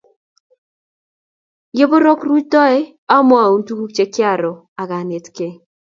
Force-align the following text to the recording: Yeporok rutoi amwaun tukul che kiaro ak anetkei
Yeporok 1.77 2.19
rutoi 2.29 2.77
amwaun 3.15 3.59
tukul 3.67 3.89
che 3.95 4.05
kiaro 4.13 4.51
ak 4.81 4.89
anetkei 4.99 5.53